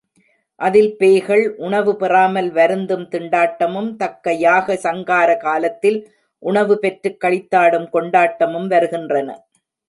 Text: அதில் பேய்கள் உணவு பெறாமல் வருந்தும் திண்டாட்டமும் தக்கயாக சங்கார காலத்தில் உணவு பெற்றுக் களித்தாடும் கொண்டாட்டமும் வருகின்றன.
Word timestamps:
அதில் 0.59 0.95
பேய்கள் 0.97 1.43
உணவு 1.57 1.91
பெறாமல் 1.95 2.47
வருந்தும் 2.51 3.03
திண்டாட்டமும் 3.11 3.91
தக்கயாக 3.99 4.77
சங்கார 4.77 5.29
காலத்தில் 5.37 5.99
உணவு 6.43 6.77
பெற்றுக் 6.79 7.21
களித்தாடும் 7.23 7.87
கொண்டாட்டமும் 7.89 8.67
வருகின்றன. 8.67 9.29